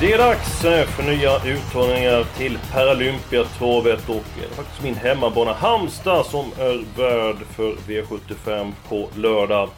[0.00, 6.26] Det är dags eh, för nya uttagningar till Paralympiatravet och är faktiskt min hemmabana Halmstad
[6.26, 9.68] som är värd för V75 på lördag.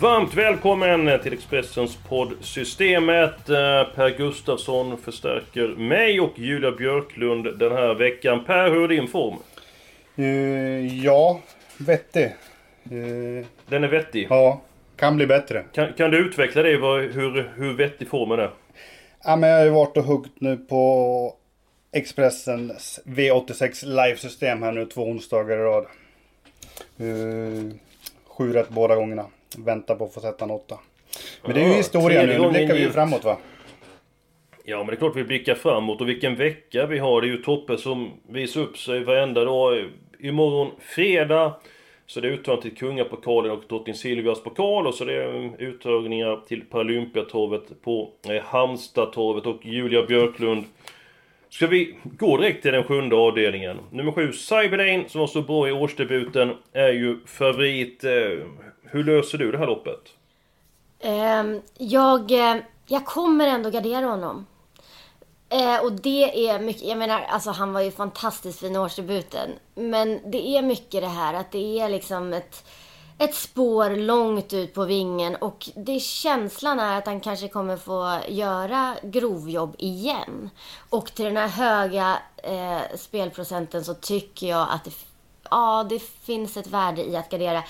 [0.00, 3.48] Varmt välkommen till Expressens podd Systemet.
[3.48, 8.44] Eh, Per Gustafsson förstärker mig och Julia Björklund den här veckan.
[8.44, 9.36] Per, hur är din form?
[10.16, 11.40] Eh, ja,
[11.78, 12.24] vettig.
[12.24, 14.26] Eh, Den är vettig.
[14.30, 14.60] ja,
[14.96, 15.64] kan bli bättre.
[15.74, 18.50] Kan, kan du utveckla det, hur, hur vettig formen är?
[19.24, 21.34] Ja, men jag har ju varit och huggt nu på
[21.92, 25.86] Expressens V86 live-system här nu två onsdagar i rad.
[27.00, 27.72] Uh,
[28.26, 29.26] sju rätt båda gångerna.
[29.56, 30.78] Väntar på att få sätta en åtta.
[31.42, 33.38] Men det är ju historia nu, nu blickar vi ju framåt va?
[34.64, 37.20] Ja men det är klart vi blickar framåt och vilken vecka vi har.
[37.20, 39.90] Det är ju Toppe som visar upp sig varenda dag.
[40.18, 41.54] Imorgon fredag
[42.10, 46.40] så det är uttagning till Kungapokalen och Drottning Silvias pokal och så det är uttagningar
[46.48, 50.64] till Paralympiatorvet på eh, Halmstadtorvet och Julia Björklund.
[51.50, 53.78] Ska vi gå direkt till den sjunde avdelningen?
[53.90, 58.04] Nummer sju, Cyberlane som var så bra i årsdebuten är ju favorit.
[58.04, 58.46] Eh,
[58.82, 60.00] hur löser du det här loppet?
[61.00, 62.56] Ehm, jag, eh,
[62.86, 64.46] jag kommer ändå gardera honom.
[65.50, 69.50] Eh, och det är mycket, jag menar alltså han var ju fantastiskt fin i årsdebuten.
[69.74, 72.64] Men det är mycket det här att det är liksom ett,
[73.18, 78.18] ett spår långt ut på vingen och det känslan är att han kanske kommer få
[78.28, 80.50] göra grovjobb igen.
[80.90, 84.92] Och till den här höga eh, spelprocenten så tycker jag att det,
[85.50, 87.62] ja, det finns ett värde i att gardera.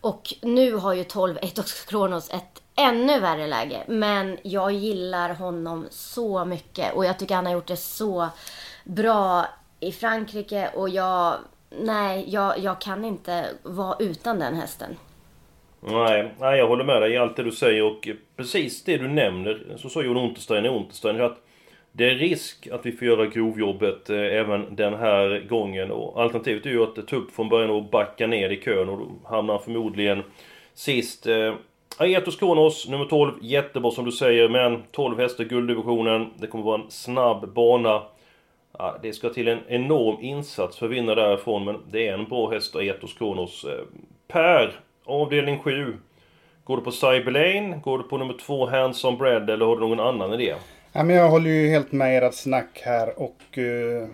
[0.00, 3.82] Och nu har ju 12 Etox Kronos ett ännu värre läge.
[3.86, 8.28] Men jag gillar honom så mycket och jag tycker han har gjort det så
[8.84, 9.46] bra
[9.80, 11.34] i Frankrike och jag,
[11.80, 14.96] nej, jag, jag kan inte vara utan den hästen.
[15.80, 19.08] Nej, nej, jag håller med dig i allt det du säger och precis det du
[19.08, 21.38] nämner, så sa Jon Unterstein i Unterstein, att
[21.92, 26.66] det är risk att vi får göra grovjobbet eh, även den här gången och alternativet
[26.66, 29.54] är ju att ta upp från början och backa ner i kön och då hamnar
[29.54, 30.22] han förmodligen
[30.74, 31.26] sist.
[31.26, 31.54] Eh,
[31.98, 36.30] Aetos Kronos, nummer 12, jättebra som du säger, men 12 hästar i gulddivisionen.
[36.38, 38.02] Det kommer vara en snabb bana.
[38.78, 42.24] Ja, det ska till en enorm insats för att vinna därifrån, men det är en
[42.24, 43.64] bra häst, Aetos Kronos.
[43.64, 43.84] Eh,
[44.28, 44.72] Per,
[45.04, 45.96] avdelning 7.
[46.64, 47.80] Går du på Cyberlane?
[47.84, 50.54] Går du på nummer 2, Handsome Bread, eller har du någon annan idé?
[50.92, 54.08] Ja, men jag håller ju helt med ert snack här och uh,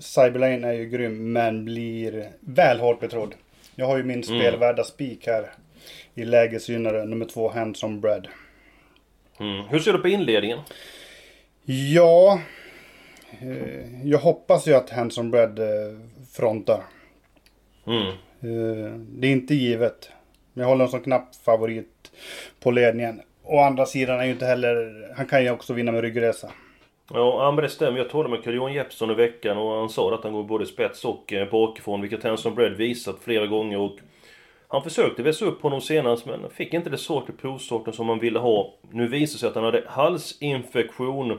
[0.00, 3.34] Cyberlane är ju grym men blir väl hårt betrodd.
[3.74, 5.50] Jag har ju min spelvärda spik här
[6.14, 8.28] i lägesgynnare nummer två Handsome Bread.
[9.40, 9.64] Mm.
[9.68, 10.58] Hur ser du på inledningen?
[11.94, 12.40] Ja,
[13.40, 15.98] eh, jag hoppas ju att Handsome Bread eh,
[16.32, 16.82] frontar.
[17.86, 18.06] Mm.
[18.40, 20.10] Eh, det är inte givet.
[20.52, 22.12] Men jag håller honom som knapp favorit
[22.60, 23.20] på ledningen.
[23.42, 26.50] Å andra sidan är ju inte heller, han kan ju också vinna med ryggresa.
[27.10, 27.98] Ja, men det stämmer.
[27.98, 31.04] Jag talade med Carl-Johan Jeppsson i veckan och han sa att han går både spets
[31.04, 33.78] och eh, bakifrån, vilket Handsome Bread visat flera gånger.
[33.78, 33.98] Och
[34.68, 38.18] han försökte vässa upp honom senast, men fick inte det så till provstarten som han
[38.18, 38.74] ville ha.
[38.90, 41.38] Nu visar det sig att han hade halsinfektion.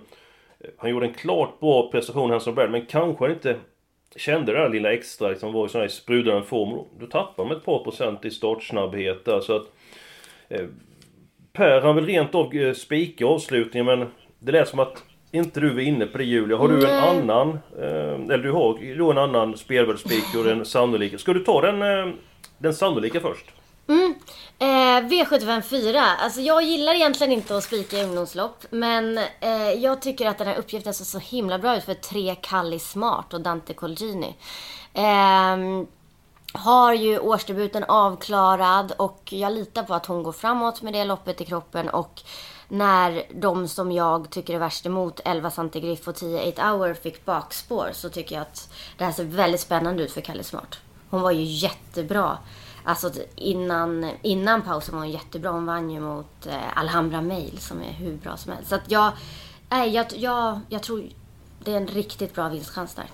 [0.78, 3.56] Han gjorde en klart bra prestation, Handsome Bread, men kanske han inte
[4.16, 6.85] kände det där lilla extra, liksom var i sån här sprudlande form.
[7.00, 9.66] Då tappar man ett par procent i startsnabbhet där, så att...
[10.50, 10.66] Eh,
[11.53, 14.07] Per, han vill rent av eh, spika avslutningen, men
[14.40, 16.57] det lät som att inte du var inne på det Julia.
[16.57, 20.66] Har du en annan, eh, eller du har då en annan spelvärd spik och den
[20.66, 21.17] sannolika.
[21.17, 22.13] Ska du ta den, eh,
[22.59, 23.46] den sannolika först?
[23.88, 24.16] Mm.
[24.59, 26.16] Eh, V754.
[26.20, 28.66] Alltså jag gillar egentligen inte att spika i ungdomslopp.
[28.70, 32.35] Men eh, jag tycker att den här uppgiften ser så himla bra ut för tre
[32.41, 34.35] Kalli Smart och Dante Colgjini.
[34.94, 35.85] Eh,
[36.53, 41.41] har ju årsdebuten avklarad och jag litar på att hon går framåt med det loppet
[41.41, 42.22] i kroppen och
[42.67, 47.26] när de som jag tycker är värst emot, 11 Santigriff och 10 8 Hour, fick
[47.26, 50.79] bakspår så tycker jag att det här ser väldigt spännande ut för Kalle Smart.
[51.09, 52.38] Hon var ju jättebra.
[52.84, 55.52] Alltså innan, innan pausen var hon jättebra.
[55.52, 58.70] Hon vann ju mot eh, Alhambra Mail som är hur bra som helst.
[58.70, 59.11] Så att jag,
[59.70, 61.03] nej, jag, jag, jag tror
[61.64, 63.06] det är en riktigt bra vinstchans där.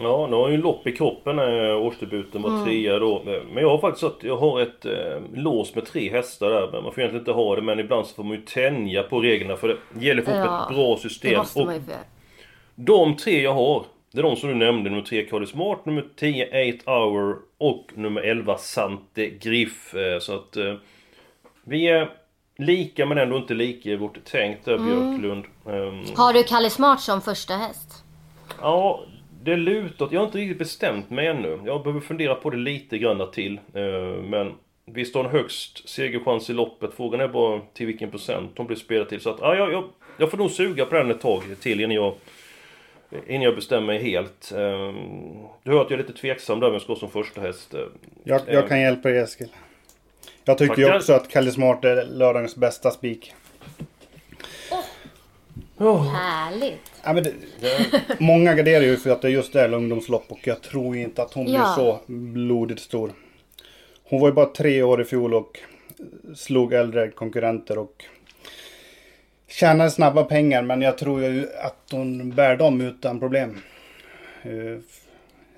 [0.00, 2.64] Ja, nu har ju lopp i kroppen när årsdebuten var Mm.
[2.64, 3.22] trea då.
[3.24, 6.68] Men jag har faktiskt att jag har ett eh, lås med tre hästar där.
[6.72, 9.20] Men man får egentligen inte ha det, men ibland så får man ju tänja på
[9.20, 11.38] reglerna för det gäller för att få Ja, ett bra Det system.
[11.38, 12.00] måste Och man ju få göra.
[12.74, 13.84] de tre jag har,
[14.14, 14.90] det är de som du nämnde.
[14.90, 19.94] Nummer 3 Carly Smart, nummer 10 8 Hour och nummer 11 Sante Griff.
[19.94, 20.74] Eh, Så att eh,
[21.64, 22.10] vi är
[22.58, 25.44] lika men ändå inte lika i vårt tänk där Björklund.
[25.66, 28.04] Ehm, Har du Kalle Smart som första häst?
[28.60, 29.04] Ja,
[29.42, 31.60] det lutar Jag har inte riktigt bestämt mig ännu.
[31.66, 33.60] Jag behöver fundera på det lite grann till.
[33.74, 34.52] Eh, Men
[34.86, 36.94] visst har hon högst segerchans i loppet.
[36.96, 39.20] Frågan är bara till vilken procent hon blir spelad till.
[39.20, 39.84] Så att, ja, jag, jag,
[40.18, 42.14] jag får nog suga på den ett tag till innan jag,
[43.26, 44.52] innan jag bestämmer mig helt.
[44.52, 44.94] Eh,
[45.62, 47.74] Du hör att jag är lite tveksam där vem ska som första häst.
[48.24, 49.48] Jag, jag kan hjälpa dig Eskil.
[50.44, 50.96] Jag tycker ju Tackar.
[50.98, 53.34] också att Kalle Smart är lördagens bästa spik.
[55.78, 56.92] Härligt.
[57.04, 57.32] Ja, men det,
[58.18, 61.44] många garderar ju för att det just är ungdomslopp och jag tror inte att hon
[61.44, 61.74] blir Ja.
[61.76, 63.12] så blodigt stor.
[64.04, 65.58] Hon var ju bara tre år i fjol och
[66.36, 68.04] slog äldre konkurrenter och
[69.60, 73.58] tjänade snabba pengar men jag tror ju att hon bär dem utan problem.
[74.42, 74.78] Eh,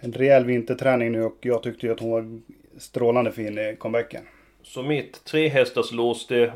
[0.00, 2.40] En rejäl vinterträning nu och jag tyckte ju att hon var
[2.81, 4.22] strålande fin i comebacken.
[4.62, 6.52] Så mitt trehästars lås det...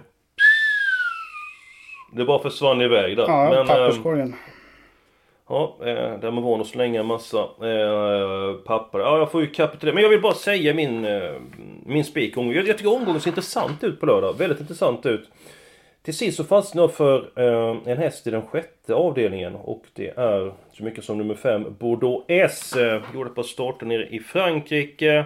[2.16, 3.24] Det bara försvann iväg där.
[3.28, 4.34] Ja, Men, papperskorgen.
[5.48, 8.98] Ja, eh, där man van att slänga massa eh, papper.
[8.98, 9.94] Ja, jag får ju kapitulera.
[9.94, 11.32] Men jag vill bara säga min, eh,
[11.86, 12.36] min spik.
[12.36, 14.38] Jag, jag tycker omgången ser intressant ut på lördag.
[14.38, 15.28] Väldigt intressant ut.
[16.02, 19.54] Till sist så fastnade jag för eh, en häst i den sjätte avdelningen.
[19.54, 22.76] Och det är så mycket som nummer fem Bordeaux S.
[22.76, 25.24] Eh, gjorde ett par starter nere i Frankrike.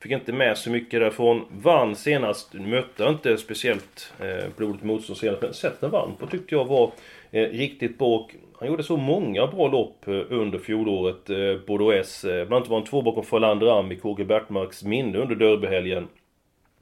[0.00, 1.44] Fick inte med så mycket därifrån.
[1.50, 2.54] Vann senast.
[2.54, 5.42] Mötte inte speciellt eh, blodigt motstånd senast.
[5.42, 6.92] Men sätten vann på tyckte jag var
[7.30, 8.08] eh, riktigt bra.
[8.08, 11.30] Och Han gjorde så många bra lopp eh, under fjolåret.
[11.30, 12.24] Eh, Bordeaux S.
[12.24, 16.08] Eh, bland annat var han två bakom Falander Am i KG Bertmarks minne under derbyhelgen.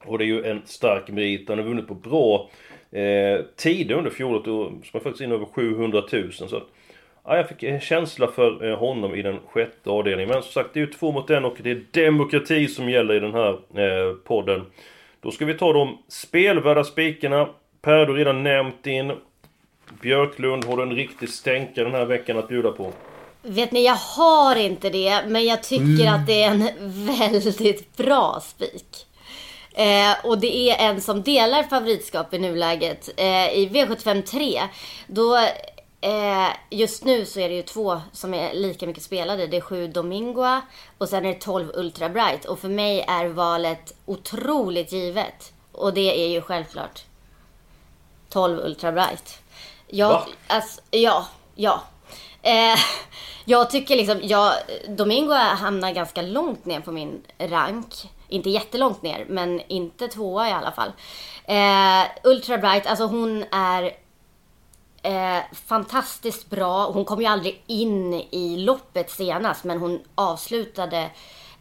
[0.07, 1.49] Och det är ju en stark merit.
[1.49, 2.51] Han har vunnit på bra
[2.91, 6.33] eh, tider under fjolåret och som faktiskt in över 700 000.
[6.33, 6.69] Så att,
[7.25, 10.29] ja, jag fick en känsla för eh, honom i den sjätte avdelningen.
[10.29, 13.15] Men som sagt, det är ju två mot en och det är demokrati som gäller
[13.15, 14.63] i den här eh, podden.
[15.21, 17.49] Då ska vi ta de spelvärda spikarna.
[17.83, 19.13] Per, du har redan nämnt in.
[20.03, 22.93] Björklund har du en riktig stänka den här veckan att bjuda på.
[23.43, 26.69] Vet ni, jag har inte det, men jag tycker att det är en
[27.07, 29.07] väldigt bra spik.
[29.75, 33.09] Eh, och det är en som delar favoritskap i nuläget.
[33.17, 34.63] Eh, I V75 3,
[35.07, 35.37] då
[36.01, 39.47] eh, just nu så är det ju två som är lika mycket spelade.
[39.47, 40.63] Det är sju Domingoa
[40.99, 42.45] och sen är det 12 Ultra Bright.
[42.45, 45.53] Och för mig är valet otroligt givet.
[45.73, 47.03] Och det är ju självklart
[48.29, 49.39] 12 Ultra Bright.
[49.87, 50.27] Jag, Va?
[50.47, 51.83] alltså, ja, ja.
[52.43, 52.79] Eh,
[53.45, 54.53] jag tycker liksom, jag,
[54.89, 57.95] Domingo hamnar ganska långt ner på min rank.
[58.29, 60.93] Inte jättelångt ner, men inte tvåa i alla fall.
[61.45, 63.97] Eh, Ultra Bright, alltså hon är
[65.03, 66.91] eh, fantastiskt bra.
[66.91, 71.11] Hon kom ju aldrig in i loppet senast, men hon avslutade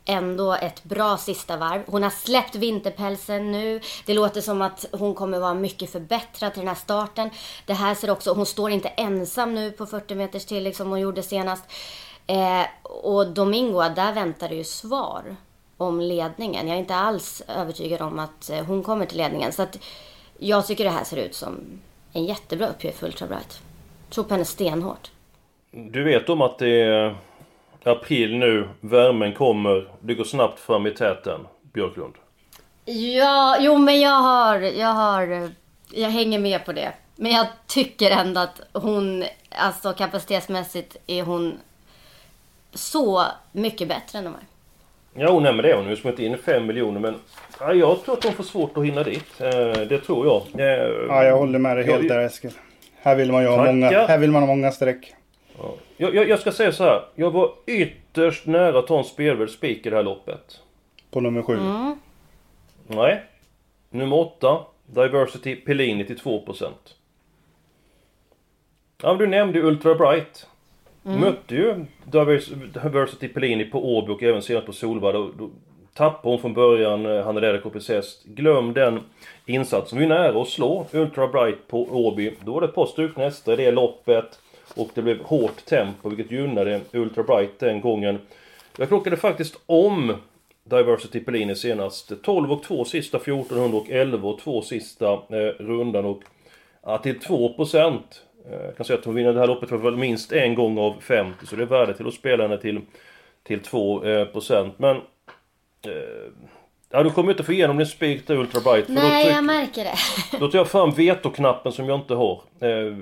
[0.05, 1.81] ändå ett bra sista varv.
[1.87, 3.81] Hon har släppt vinterpälsen nu.
[4.05, 7.29] Det låter som att hon kommer vara mycket förbättrad till den här starten.
[7.65, 10.89] Det här ser också, hon står inte ensam nu på 40 meters tillägg som liksom
[10.89, 11.63] hon gjorde senast.
[12.27, 15.35] Eh, och Domingo, där väntar det ju svar
[15.83, 16.67] om ledningen.
[16.67, 19.51] Jag är inte alls övertygad om att eh, hon kommer till ledningen.
[19.51, 19.79] Så att
[20.37, 21.59] jag tycker det här ser ut som
[22.13, 23.61] en jättebra uppgift för Ultra Bright.
[24.09, 25.11] Tror på henne stenhårt.
[25.71, 27.15] Du vet om att det är
[27.83, 32.13] april nu, värmen kommer, det går snabbt fram i täten, Björklund.
[32.85, 35.51] Ja, jo men jag har, jag har,
[35.91, 36.93] jag hänger med på det.
[37.15, 41.59] Men jag tycker ändå att hon, alltså kapacitetsmässigt är hon
[42.73, 44.43] så mycket bättre än de här.
[45.15, 45.85] Ja, nej men det är hon.
[45.87, 47.15] Nu ska inte in 5 miljoner men...
[47.59, 49.41] Ja, jag tror att de får svårt att hinna dit.
[49.41, 49.49] Eh,
[49.89, 50.41] det tror jag.
[50.61, 52.51] Eh, Ja, jag håller med dig helt jag- där Eskil.
[53.01, 55.13] Här vill man ju ha många, här vill man ha många streck.
[55.97, 57.01] Jag, jag, jag ska säga så här.
[57.15, 60.59] Jag var ytterst nära att ta en spelvärd spik i det här loppet.
[61.11, 61.57] På nummer sju.
[62.87, 63.23] Nej.
[63.89, 64.59] Nummer 8.
[64.85, 66.63] Diversity Pellini till 2%.
[69.03, 70.47] Ja, men du nämnde Ultra Bright.
[71.05, 71.19] Mm.
[71.19, 71.85] Mötte ju
[72.73, 75.19] Diversity Pellini på Åby och även senare på Solvalla.
[75.19, 75.49] Då, då
[75.93, 78.23] tappade hon från början eh, Hanna Dede Coppicest.
[78.23, 78.99] Glöm den
[79.45, 79.99] insatsen.
[79.99, 82.33] Vi är nära att slå Ultra Bright på Åby.
[82.45, 84.39] Då var det ett par strukna hästar i det loppet.
[84.75, 88.19] Och det blev hårt tempo vilket gynnade Ultra Bright den gången.
[88.77, 90.13] Jag klockade faktiskt om
[90.63, 92.11] Diversity Pellini senast.
[92.23, 96.05] 12 och 2 sista 1400 och 11 och 2 sista eh, rundan.
[96.05, 96.21] Och
[96.81, 97.99] ja, till 2%
[98.51, 100.95] jag kan säga att hon vinner det här loppet för väl minst en gång av
[101.01, 101.45] 50.
[101.45, 102.81] Så det är värde till att spela henne till
[103.43, 104.73] till 2 eh, procent.
[104.79, 104.95] Men...
[104.95, 106.31] Eh,
[106.91, 108.85] ja, du kommer inte få igenom din spik där Ultra Bright.
[108.85, 109.95] för då Nej, tryck- jag märker det.
[110.39, 112.41] Då tar jag fram vetoknappen som jag inte har.
[112.59, 112.97] Eh,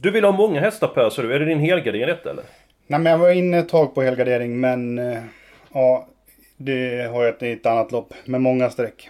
[0.00, 1.34] du vill ha många hästar Per, så du.
[1.34, 2.44] Är det din helgardering detta eller?
[2.86, 5.18] Nej men jag var inne ett tag på helgardering men eh,
[5.72, 6.06] ja,
[6.56, 9.08] det har jag i ett annat lopp med många streck.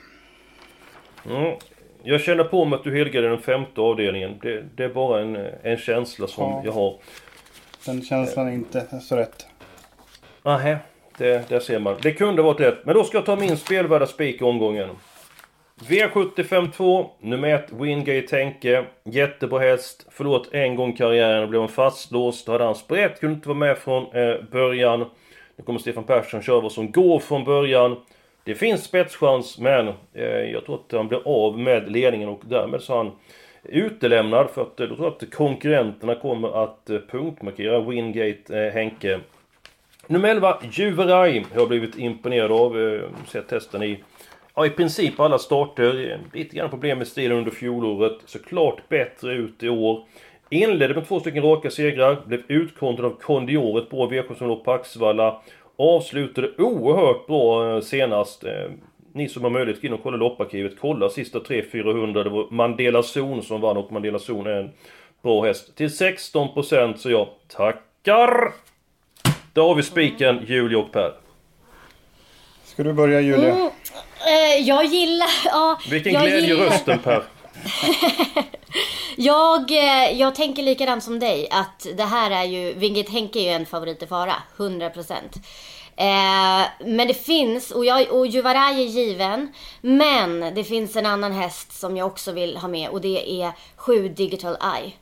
[1.26, 1.54] Mm.
[2.02, 4.38] Jag känner på mig att du helgarderar den femte avdelningen.
[4.42, 6.62] Det, det är bara en, en känsla som Ja.
[6.64, 6.97] jag har.
[7.87, 9.47] Den känslan är inte så rätt.
[10.42, 10.78] Nähä,
[11.19, 11.97] det, där ser man.
[12.02, 12.85] Det kunde varit rätt.
[12.85, 14.88] Men då ska jag ta min spelvärda spik i omgången.
[15.80, 18.85] V75 nummer 1, Wingate Henke.
[19.04, 20.07] Jättebra häst.
[20.11, 22.47] Förlorat en gång i karriären blev en fastlåst.
[22.47, 25.00] Då hade han sprätt, kunde inte vara med från eh, början.
[25.57, 27.97] Nu kommer Stefan Persson köra vad som går från början.
[28.44, 32.82] Det finns spetschans, men eh, jag tror att han blir av med ledningen och därmed
[32.82, 33.12] så är han
[33.62, 38.73] utelämnad för att eh, då tror jag att konkurrenterna kommer att eh, punktmarkera Wingate eh,
[38.73, 39.20] Henke.
[40.06, 41.47] Nummer 11, Juveraj.
[41.52, 42.80] Jag har blivit imponerad av.
[42.80, 44.02] Eh, sett testen i,
[44.54, 46.11] ja, i princip alla starter.
[46.11, 48.18] Eh, lite grann problem med stilen under fjolåret.
[48.25, 50.04] Såklart bättre ut i år.
[50.49, 52.16] Inledde med två stycken raka segrar.
[52.26, 55.42] Blev utkontrad av Kondior, ett bra V7 som på Axevalla.
[55.80, 58.44] Avslutade oerhört bra eh, senast.
[58.44, 58.52] Eh,
[59.14, 60.72] Ni som har möjlighet, gå in och kolla lopparkivet.
[60.80, 62.25] Kolla sista 300-400.
[62.25, 64.70] Det var Mandela Zon som vann och Mandela Zon är en
[65.22, 65.76] bra häst.
[65.76, 68.52] Till 16% så jag tackar!
[69.52, 71.12] Då har vi spiken Julia och Per.
[72.64, 73.50] Ska du börja Julia?
[73.54, 75.28] Mm, eh, jag gillar...
[75.44, 77.22] Ja, Vilken jag glädje i gillar- rösten Per.
[79.22, 83.42] Jag, eh, jag tänker likadant som dig att det här är ju, Vingit Henke är
[83.42, 85.12] ju en favorit i fara, 100%.
[85.96, 91.32] Eh, men det finns, och, jag, och Juvaraj är given, men det finns en annan
[91.32, 94.92] häst som jag också vill ha med och det är 7 Digital Eye.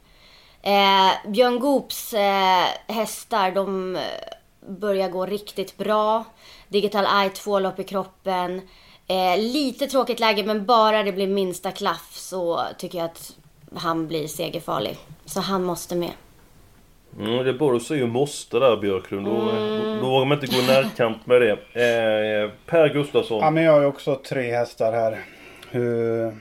[0.62, 4.02] Eh, Björn Goops eh, hästar, de eh,
[4.68, 6.24] börjar gå riktigt bra.
[6.68, 8.68] Digital Eye, två lopp i kroppen.
[9.06, 13.37] Eh, lite tråkigt läge, men bara det blir minsta klaff så tycker jag att
[13.74, 14.96] han blir segerfarlig.
[15.24, 16.12] Så han måste med.
[17.18, 19.26] Mm, det är bara du säger måste där Björklund.
[19.26, 19.50] Då,
[20.00, 21.52] då vågar man inte gå i närkamp med det.
[21.52, 23.40] Eh, per Gustafsson.
[23.40, 25.12] Ja men jag har ju också tre hästar här.
[25.72, 26.34] Eh,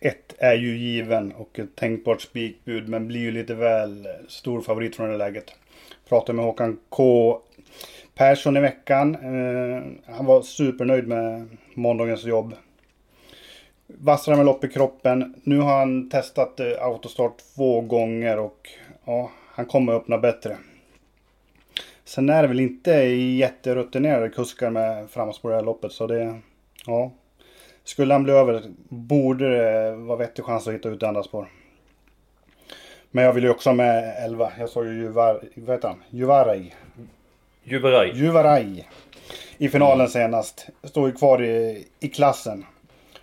[0.00, 4.96] ett är ju given och ett tänkbart spikbud men blir ju lite väl stor favorit
[4.96, 5.54] från det läget.
[6.08, 7.40] Pratade med Håkan K
[8.14, 9.14] Persson i veckan.
[9.14, 12.54] Eh, han var supernöjd med måndagens jobb.
[13.96, 15.34] Vassare med lopp i kroppen.
[15.44, 18.68] Nu har han testat eh, autostart två gånger och
[19.04, 20.56] ja, han kommer öppna bättre.
[22.04, 26.38] Sen är det väl inte jätterutinerade kuskar med framåt på det här loppet så det...
[26.86, 27.12] Ja.
[27.84, 31.48] Skulle han bli över borde det vara vettig chans att hitta ut i andra spår.
[33.10, 34.52] Men jag vill ju också ha med 11.
[34.58, 35.40] Jag såg ju Juvar...
[35.54, 36.02] Vad heter han?
[36.10, 36.74] Juvaraj.
[37.62, 38.12] Juveraj.
[38.14, 38.88] Juvaraj.
[39.58, 40.66] I finalen senast.
[40.84, 42.64] Står ju kvar i, i klassen.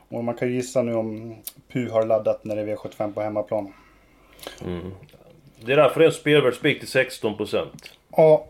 [0.10, 1.36] Och man kan ju gissa nu om
[1.68, 3.74] Pu har laddat när det är V75 på hemmaplan.
[5.66, 7.68] Det är därför det är en spelvärd spik till 16%.
[8.12, 8.48] Ja,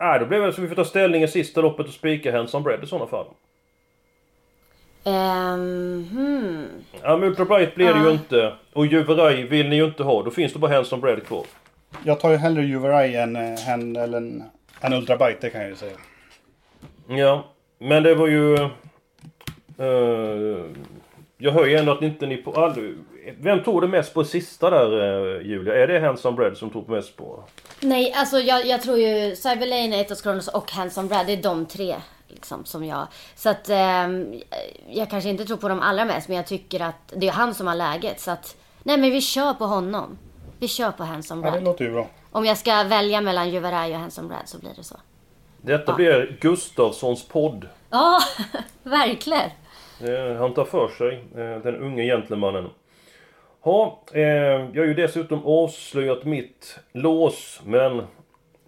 [0.00, 2.64] Nej, då blir det så vi får ta ställning i sista loppet och spika Handsome
[2.64, 3.26] Bread i sådana fall.
[5.04, 6.68] Ehm, hmm.
[7.02, 8.54] Ja, men Ultra Bright blir det ju inte.
[8.72, 10.22] Och Juveraj vill ni ju inte ha.
[10.22, 11.44] Då finns det bara Handsome Bread kvar.
[12.04, 14.44] jag tar ju hellre Juvaraj än, eh, hen, eller en,
[14.80, 15.96] en Ultrabite, det kan jag ju säga.
[17.08, 17.44] Ja,
[17.78, 18.68] men det var ju...
[19.78, 20.64] eh,
[21.38, 22.94] jag hör ju ändå att inte ni på all...
[23.40, 24.92] Vem tog det mest på sista där
[25.36, 25.74] eh, Julia?
[25.74, 27.44] Är det Handsome Bread som tog mest på?
[27.80, 31.42] Nej, alltså jag, jag tror ju Cyber Lane, Ethos Kronos och Handsome Brad, det är
[31.42, 31.96] de tre.
[32.28, 33.06] Liksom, som jag...
[33.36, 34.40] Så att ehm,
[34.88, 37.54] jag kanske inte tror på dem allra mest, men jag tycker att det är han
[37.54, 38.20] som har läget.
[38.20, 40.18] Så att, nej men vi kör på honom.
[40.58, 41.64] Vi kör på Handsome Ja, det Brad.
[41.64, 42.06] låter ju bra.
[42.30, 44.96] Om jag ska välja mellan Juvaraj och Handsome Brad så blir det så.
[45.62, 47.68] Detta blir Gustafssons podd.
[47.90, 48.20] Ja,
[48.82, 49.50] verkligen.
[50.04, 52.70] Eh, han tar för sig, eh, den unge gentlemannen.
[53.64, 58.02] Ja, eh, jag har ju dessutom avslöjat mitt lås, men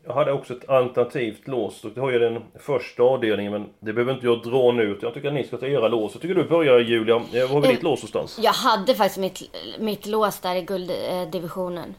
[0.06, 1.84] jag hade också ett alternativt lås.
[1.84, 4.98] Och det har ju den första avdelningen, men det behöver inte jag dra nu.
[5.02, 6.12] Jag tycker att ni ska ta era lås.
[6.14, 7.18] Jag tycker du börjar Julia.
[7.18, 8.38] Var har vi ditt lås någonstans?
[8.42, 9.42] Jag hade faktiskt mitt,
[9.78, 11.94] mitt lås där i gulddivisionen.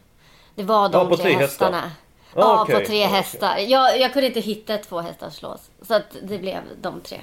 [0.56, 1.42] Det var de Ja, på tre, hästar.
[1.72, 1.92] hästarna.
[2.34, 3.16] Ah, Ja, okej, på tre okej.
[3.18, 3.58] hästar.
[3.68, 5.70] Jag, jag kunde inte hitta ett två hästars lås.
[5.82, 7.18] Så att det blev de tre.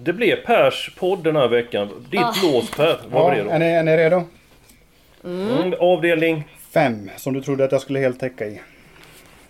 [0.00, 1.88] Det blev Pers podd den här veckan.
[2.10, 2.34] Ditt Ja.
[2.42, 3.58] lås Per, vad var Ja, det är, då?
[3.58, 4.22] ni, är ni redo?
[5.24, 6.44] Mm, avdelning.
[6.70, 8.60] Fem, som du trodde att jag skulle heltäcka i.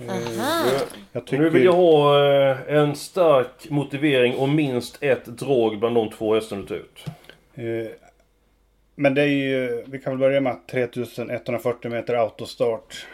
[0.09, 0.65] Aha.
[1.13, 1.43] Jag tycker...
[1.43, 6.35] Nu vill jag ha eh, en stark motivering och minst ett drag bland de två
[6.35, 7.05] hästarna du tar ut.
[7.55, 7.93] Eh,
[8.95, 13.07] Men det är ju, vi kan väl börja med att 3140 meter autostart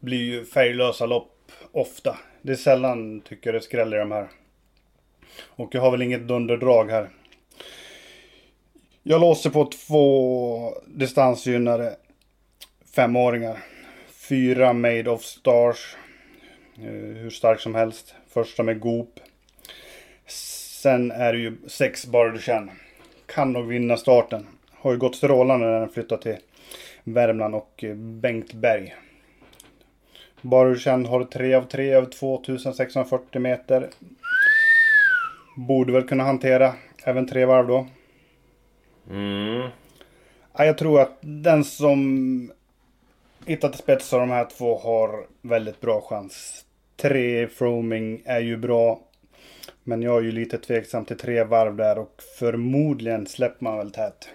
[0.00, 1.32] blir ju färglösa lopp
[1.72, 2.16] ofta.
[2.42, 4.28] Det är sällan tycker jag det skräller i de här.
[5.40, 7.08] Och jag har väl inget dunderdrag här.
[9.02, 11.96] Jag låser på två distansgynnare.
[12.94, 13.58] Femåringar.
[14.28, 15.96] Fyra Made of Stars.
[16.76, 18.14] Eh, hur stark som helst.
[18.28, 19.20] Första med Goop.
[20.26, 22.66] Sen är det ju sex Bardushan.
[22.66, 22.72] du.
[23.34, 24.46] Kan nog vinna starten.
[24.70, 26.36] Har ju gått strålande när den flyttat till
[27.04, 28.94] Värmland och eh, Bengtberg.
[30.42, 33.88] Bardushan du har 3 av 3 över 2640 meter.
[35.58, 36.74] Borde väl kunna hantera
[37.04, 37.86] även tre varv då.
[39.10, 39.68] Mm.
[40.52, 42.52] Ja, jag tror att den som
[43.46, 46.64] hittat spets av de här två har väldigt bra chans.
[46.96, 49.00] Tre Froming är ju bra.
[49.84, 53.90] Men jag är ju lite tveksam till tre varv där och förmodligen släpper man väl
[53.90, 54.28] tät.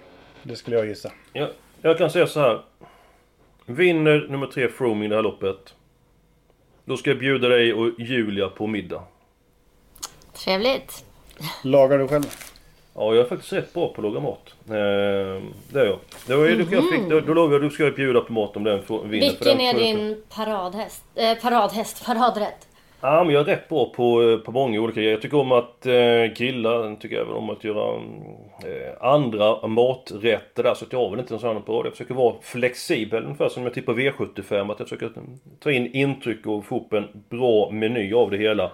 [0.44, 1.12] Det skulle jag gissa.
[1.34, 1.50] Jag,
[1.82, 2.62] jag kan säga så här.
[3.66, 5.76] Vinner nummer tre i det här loppet.
[6.86, 9.04] Då ska jag bjuda dig och Julia på middag.
[10.34, 11.06] Trevligt.
[11.64, 12.24] Lagar du själv?
[12.96, 14.54] Ja, jag är faktiskt rätt bra på att laga mat.
[14.68, 14.74] Eh,
[15.74, 16.00] det är jag.
[16.28, 18.58] Det var, mm jag fick, då, då lovar jag att du ska bjuda på mat
[18.58, 19.30] om den får, vinner.
[19.30, 21.04] Vilken den är din paradhäst?
[21.16, 22.68] Eh, paradhäst, paradrätt?
[23.06, 25.12] Ja, men jag är rätt bra på, eh, på många olika grejer.
[25.12, 27.96] Jag tycker om att eh, grilla, jag tycker även om att göra
[28.64, 30.74] eh, andra maträtter där.
[30.74, 31.88] Så att jag har väl inte en sån på det.
[31.88, 34.72] Jag försöker vara flexibel, ungefär som jag tippar V75.
[34.72, 35.12] Att jag försöker
[35.60, 38.72] ta in intryck och få upp en bra meny av det hela.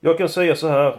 [0.00, 0.96] Jag kan säga så här.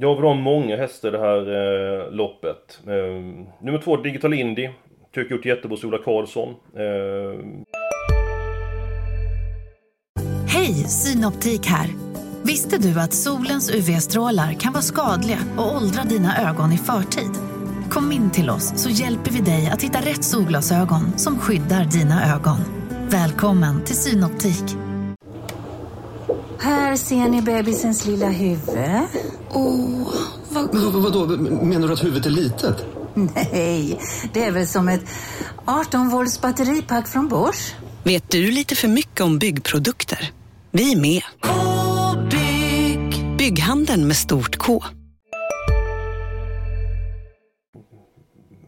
[0.00, 2.80] Jag vill ha många hästar i det här eh, loppet.
[2.86, 3.22] Eh,
[3.60, 4.68] nummer två, Digital Indy.
[5.14, 6.48] Tycker gjort jättebra Sola Karlsson.
[6.76, 7.40] Eh,
[10.46, 11.88] Hej, Synoptik här.
[12.42, 17.30] Visste du att solens UV-strålar kan vara skadliga och åldra dina ögon i förtid?
[17.90, 22.34] Kom in till oss så hjälper vi dig att hitta rätt solglasögon som skyddar dina
[22.34, 22.58] ögon.
[23.10, 24.87] Välkommen till Synoptik.
[26.60, 28.78] Här ser ni bebisens lilla huvud.
[29.50, 30.14] Åh,
[30.48, 30.74] vad...
[30.74, 31.26] Men, vadå,
[31.64, 32.84] menar du att huvudet är litet?
[33.14, 34.00] Nej,
[34.32, 35.04] det är väl som ett
[35.64, 37.74] 18 volts batteripack från Bors.
[38.04, 40.32] Vet du lite för mycket om byggprodukter?
[40.70, 41.22] Vi är med.
[41.40, 43.36] K-bygg.
[43.38, 44.82] Bygghandeln med stort K.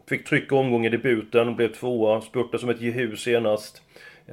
[0.09, 3.81] Fick tryck och omgång i debuten, blev tvåa, spurtade som ett jehu senast.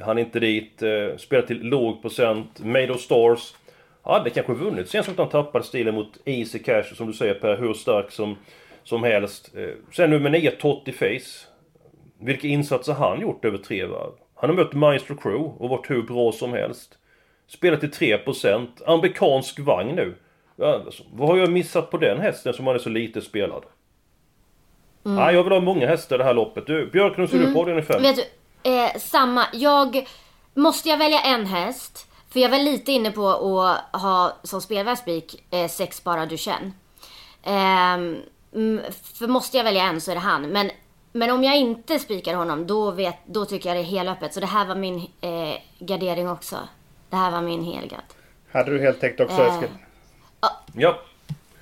[0.02, 2.60] Han inte dit, eh, spelade till låg procent.
[2.60, 3.54] Made of Stars.
[4.02, 7.56] Hade kanske vunnit senast att han tappade stilen mot Easy Cash, som du säger Per,
[7.56, 8.36] hur stark som,
[8.84, 9.56] som helst.
[9.56, 11.46] Eh, sen nummer 9, Totti Face.
[12.20, 14.12] Vilka insatser har han gjort över tre varv?
[14.34, 16.98] Han har mött Maestro Crew och varit hur bra som helst.
[17.46, 18.66] Spelat till 3%.
[18.86, 20.14] Amerikansk vagn nu.
[20.56, 23.62] Ja, alltså, vad har jag missat på den hästen som han är så lite spelad?
[25.02, 26.66] Nej, jag vill ha många hästar i det här loppet.
[26.66, 28.02] Du, Björklund, ser du på i fem?
[28.02, 28.22] Vet du,
[28.62, 29.46] eh, samma.
[29.52, 30.08] Jag...
[30.54, 32.08] Måste jag välja en häst?
[32.30, 36.72] För jag var lite inne på att ha som spelvärldsspik eh, sex bara du känn.
[37.42, 38.16] Ehm,
[38.54, 38.80] mm,
[39.14, 40.48] för måste jag välja en så är det han.
[40.48, 40.70] Men,
[41.12, 44.34] men om jag inte spikar honom då, vet, då tycker jag det är helöppet.
[44.34, 46.56] Så det här var min eh, gardering också.
[47.10, 48.04] Det här var min helgard.
[48.52, 49.54] Hade du helt täckt också Eh.
[49.54, 49.68] Eskil?
[50.74, 50.98] Ja.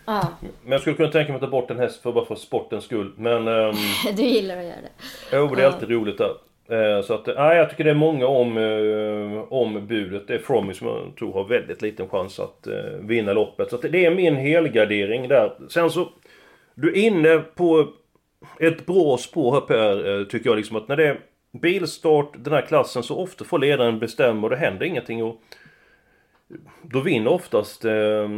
[0.04, 0.28] Ja,
[0.62, 2.84] Men jag skulle kunna tänka mig att ta bort en häst för bara för sportens
[2.84, 3.12] skull.
[3.16, 3.48] Men...
[3.48, 3.74] Um,
[4.16, 5.36] du gillar att göra det.
[5.36, 6.34] jo, det är alltid roligt där.
[6.68, 10.28] Eh, så att, nej, jag tycker det är många om, eh, om budet.
[10.28, 13.70] Det är Frommy som jag tror har väldigt liten chans att eh, vinna loppet.
[13.70, 15.52] Så att det är min helgardering där.
[15.68, 16.08] Sen så...
[16.74, 17.88] Du är inne på
[18.60, 21.20] ett bra spår här Per, tycker jag liksom att när det är
[21.62, 25.24] bilstart, den här klassen, så ofta får ledaren bestämma och det händer ingenting.
[25.24, 25.40] Och
[26.82, 28.28] då vinner oftast eh,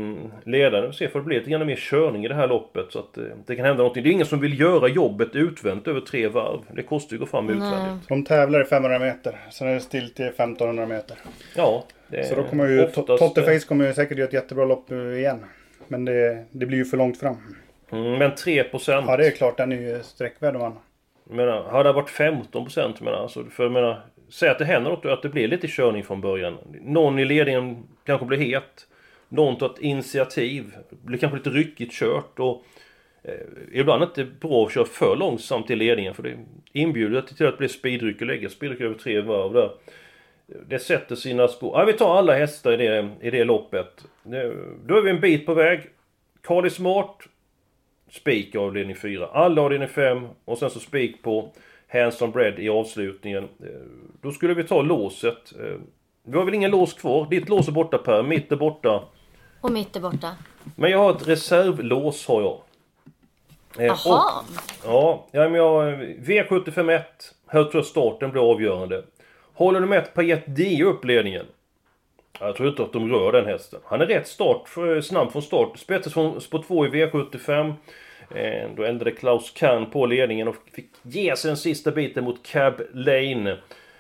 [0.45, 0.93] ledaren.
[0.93, 2.87] Se för det blir lite grann mer körning i det här loppet.
[2.93, 4.03] Så att eh, det kan hända någonting.
[4.03, 6.61] Det är ingen som vill göra jobbet utvänt över tre varv.
[6.73, 8.09] Det kostar ju att gå fram utvändigt.
[8.09, 9.41] De tävlar i 500 meter.
[9.51, 11.17] Sen är det still till 1500 meter.
[11.57, 14.93] Ja, det Så då kommer ju oftast, Totteface kommer ju säkert göra ett jättebra lopp
[14.93, 15.45] igen.
[15.89, 17.37] Men det, det blir ju för långt fram.
[17.93, 19.05] Mm, men 3%.
[19.07, 20.79] Ja det är klart, den är ju sträckvärd om man.
[21.29, 25.05] Jag menar, hade det varit 15% menar, alltså, för menar, Säg att det händer något
[25.05, 26.59] och att det blir lite körning från början.
[26.81, 28.87] Någon i ledningen kanske blir het.
[29.29, 30.73] Någon tar ett initiativ.
[30.91, 32.65] Det blir kanske lite ryckigt kört och
[33.23, 33.35] eh,
[33.73, 36.37] Ibland är det inte bra att köra för långsamt i ledningen för det
[36.73, 39.71] inbjuder till att det blir speedryck och lägga speedryck över tre varv där.
[40.69, 41.79] Det sätter sina spår.
[41.79, 44.05] Ja, vi tar alla hästar i det, i det loppet.
[44.87, 45.81] Då är vi en bit på väg.
[46.43, 47.29] Carly Smart
[48.11, 49.27] Spik avdelning 4.
[49.27, 51.53] Alla avdelning 5 och sen så spik på
[51.89, 53.45] Hands on Bread i avslutningen.
[53.45, 53.69] Eh,
[54.23, 55.53] Då skulle vi ta låset.
[55.61, 55.77] Eh,
[56.23, 57.27] Vi har väl ingen lås kvar?
[57.31, 59.03] Ditt lås är borta Per, mitt är borta.
[59.61, 60.37] Och mitt är borta.
[60.77, 62.61] Men jag har ett reservlås har jag.
[63.79, 64.45] Eh, Jaha.
[64.85, 65.85] Ja, ja men jag...
[66.03, 67.01] V751.
[67.47, 69.05] Här tror jag starten blir avgörande.
[69.55, 71.47] Håller du med ett Payet Dio upp ledningen?
[72.41, 73.81] Jag tror inte att de rör den hästen.
[73.85, 74.69] Han är rätt start,
[75.03, 75.79] snabb från start.
[75.79, 77.73] Spetsas från spår 2 i V75.
[78.35, 82.47] Eh, då eldade Klaus Kahn på ledningen och fick ge sig den sista biten mot
[82.47, 83.57] Cab Lane.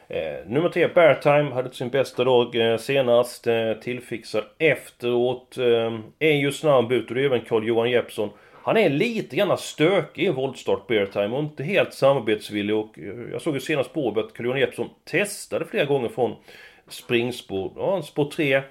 [0.09, 3.47] Eh, nummer 3, Beartime, hade sin bästa dag eh, senast.
[3.47, 5.59] Eh, tillfixad efteråt.
[5.59, 8.31] Eh, är ju snabb ut och det är även Carl-Johan Jeppsson.
[8.62, 13.43] Han är lite grann stökig i voltstart Beartime och inte helt samarbetsvillig och eh, jag
[13.43, 16.37] såg ju senast på att Carl-Johan Jeppsson testade flera gånger från
[16.88, 18.62] springspår, ja, spår 3.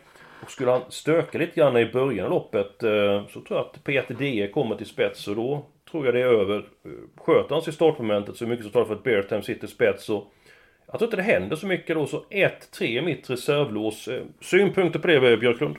[0.41, 3.84] Och skulle han stöka lite grann i början av loppet eh, så tror jag att
[3.84, 6.58] Peter DE kommer till spets och då tror jag det är över.
[6.58, 6.91] Eh,
[7.26, 9.67] sköter han sig i startmomentet så är det mycket som talar för att Beartime sitter
[9.67, 10.34] spets och
[10.91, 14.08] jag tror inte det händer så mycket då så 1-3 mitt reservlås.
[14.08, 15.76] Eh, synpunkter på det Björklund?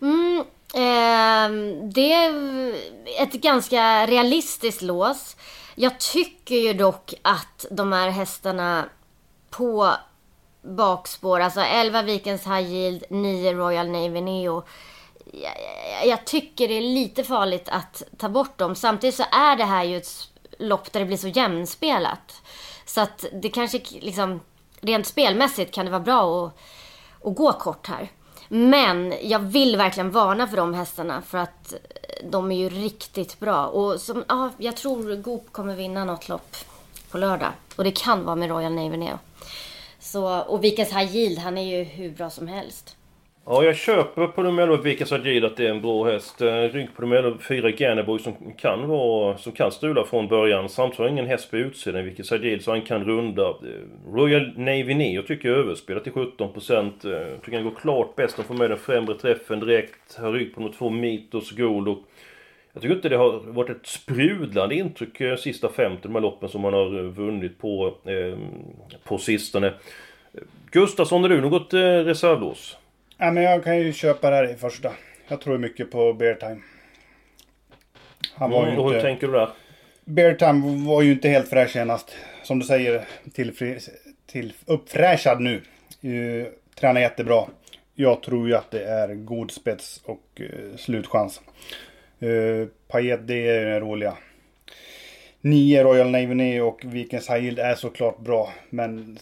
[0.00, 0.38] Mm,
[0.74, 2.74] eh, det är
[3.22, 5.36] ett ganska realistiskt lås.
[5.74, 8.84] Jag tycker ju dock att de här hästarna
[9.50, 9.92] på
[10.62, 14.62] bakspår, alltså 11 Vikens High Yield, 9 Royal Navy Neo.
[15.32, 15.52] Jag,
[16.00, 18.74] jag, jag tycker det är lite farligt att ta bort dem.
[18.74, 22.42] Samtidigt så är det här ju ett lopp där det blir så jämnspelat.
[22.86, 24.40] Så att det kanske liksom,
[24.80, 26.58] rent spelmässigt kan det vara bra att,
[27.24, 28.10] att gå kort här.
[28.48, 33.40] Men jag vill verkligen varna för de hästarna för att eh, de är ju riktigt
[33.40, 33.66] bra.
[33.66, 36.56] Och som, ja, jag tror Goop kommer vinna något lopp
[37.10, 37.52] på lördag.
[37.76, 39.18] Och det kan vara med Royal Navy Neo.
[40.02, 42.96] Så, och Vikas High Yield, han är ju hur bra som helst.
[43.46, 46.40] Ja, jag köper på nummer 11 Vikas Agil att det är en bra häst.
[46.40, 50.68] Eh, rygg på nummer 11 4 Ganeboy som kan vara, som kan strula från början.
[50.68, 53.48] Samtidigt har ingen häst på utsidan, Vikas Yield, så han kan runda.
[53.48, 56.92] Eh, Royal Navy Neo tycker jag är överspelat till 17%.
[57.02, 60.16] Jag eh, tycker han går klart bäst Han får med den främre träffen direkt.
[60.18, 61.98] Har rygg på nummer 2 Mitos Gold och
[62.72, 66.48] jag tycker inte det har varit ett sprudlande intryck eh, sista 50 de här loppen
[66.48, 68.38] som man har vunnit på, eh,
[69.04, 69.74] på sistone.
[70.70, 72.76] Gustafsson, är du något eh, reservlås?
[73.18, 74.92] Ja, men jag kan ju köpa det här i första.
[75.28, 76.60] Jag tror mycket på Beartime.
[78.34, 78.94] Han var mm, ju inte...
[78.94, 79.48] Hur tänker du där?
[80.04, 82.16] Beartime var ju inte helt fräsch senast.
[82.42, 83.04] Som du säger,
[83.34, 83.78] till,
[84.26, 85.62] till uppfräschad nu.
[86.04, 86.46] Uh,
[86.80, 87.44] tränar jättebra.
[87.94, 91.40] Jag tror ju att det är god spets och uh, slutchans.
[92.22, 94.16] Uh, Payet, det är den roliga.
[95.40, 98.52] 9 Royal Navy och Vikings High Yield är såklart bra.
[98.70, 99.18] Men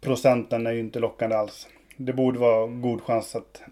[0.00, 1.68] procenten är ju inte lockande alls.
[1.96, 3.62] Det borde vara god chans att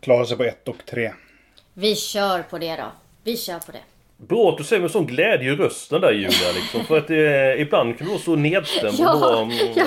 [0.00, 1.12] klara sig på 1 och 3.
[1.74, 2.92] Vi kör på det då.
[3.24, 3.93] Vi kör på det.
[4.16, 6.84] Bra att du säger med sån glädje i rösten där Julia liksom.
[6.84, 9.84] För att eh, ibland kan du vara så nedstämd ja, bara, mm, ja,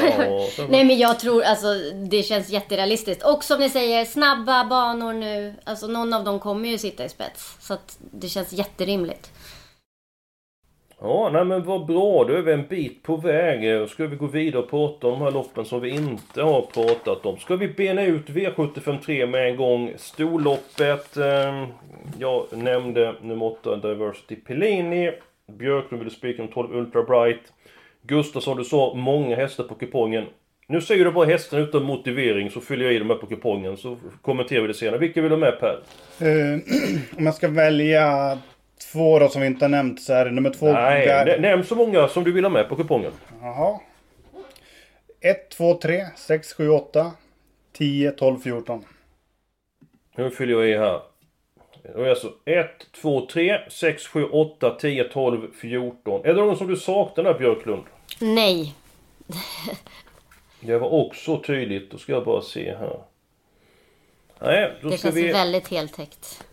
[0.58, 0.66] ja.
[0.70, 1.68] Nej men jag tror alltså
[2.10, 3.24] det känns jätterealistiskt.
[3.24, 5.54] Och som ni säger, snabba banor nu.
[5.64, 7.58] Alltså någon av dem kommer ju sitta i spets.
[7.60, 9.32] Så att det känns jätterimligt.
[11.02, 12.24] Ja, nej men vad bra.
[12.24, 13.90] Då är vi en bit på väg.
[13.90, 17.26] Ska vi gå vidare och prata om de här loppen som vi inte har pratat
[17.26, 17.38] om.
[17.38, 19.94] Ska vi bena ut V753 med en gång.
[19.98, 21.18] Storloppet.
[21.18, 21.68] Eh,
[22.20, 25.12] jag nämnde nummer 8 Diversity Pellini.
[25.52, 27.54] Björklund ville spika om 12 Ultra Bright.
[28.02, 30.26] Gustafsson, du sa många hästar på kupongen.
[30.68, 33.78] Nu säger du bara hästen utan motivering så fyller jag i dem här på kupongen
[33.78, 34.98] så kommenterar vi det senare.
[34.98, 35.80] Vilka vill du ha med Per?
[36.28, 36.60] Uh,
[37.18, 38.38] om jag ska välja
[38.78, 40.74] två då som vi inte har nämnt så är det nummer två.
[40.74, 43.12] Nej, nämn så många som du vill ha med på kupongen.
[43.42, 43.80] Jaha.
[45.22, 47.12] 1, 2, 3, 6, 7, 8,
[47.74, 48.86] 10, 12, 14.
[50.16, 51.02] Nu fyller jag i här.
[51.84, 52.68] Det är alltså 1,
[53.02, 56.26] 2, 3, 6, 7, 8, 10, 12, 14.
[56.26, 57.84] Är det någon som du saknar där Björklund?
[58.20, 58.76] Nej.
[60.60, 61.92] det var också tydligt.
[61.92, 63.00] Då ska jag bara se här.
[64.40, 65.32] Nej, då det ska känns vi...
[65.32, 66.44] väldigt heltäckt.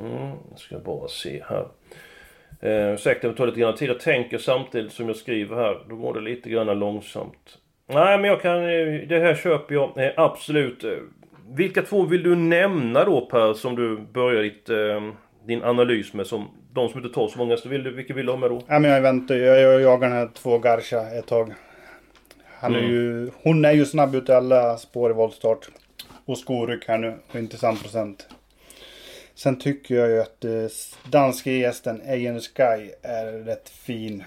[0.00, 1.66] Mm, jag ska bara se här.
[2.60, 3.88] Eh, ursäkta det tar lite grann tid.
[3.88, 5.78] Jag tänker samtidigt som jag skriver här.
[5.88, 7.58] Då går det lite grann långsamt.
[7.86, 8.56] Nej men jag kan...
[8.56, 10.84] Eh, det här köper jag eh, absolut.
[10.84, 10.90] Eh,
[11.50, 14.70] vilka två vill du nämna då Per som du börjar ditt,
[15.46, 16.26] din analys med?
[16.26, 17.56] Som de som inte tar så många.
[17.56, 18.60] Så vill du, vilka vill du ha med då?
[18.68, 21.52] Ja, men jag väntar jag, jag jagar den här två Garcha ett tag.
[22.60, 22.90] Han är mm.
[22.90, 25.68] ju, hon är ju snabb ut i alla spår i voltstart.
[26.24, 27.14] Och skoryck här nu.
[27.28, 28.28] Och procent.
[29.34, 34.24] Sen tycker jag ju att eh, danska gästen Ayen Sky är rätt fin.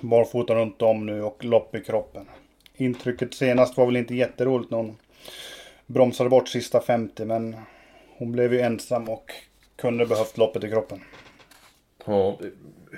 [0.00, 2.26] Barfota runt om nu och lopp i kroppen.
[2.76, 4.96] Intrycket senast var väl inte jätteroligt när hon
[5.86, 7.56] bromsade bort sista 50 men
[8.18, 9.32] hon blev ju ensam och
[9.76, 11.00] kunde behövt loppet i kroppen.
[12.06, 12.38] Ja,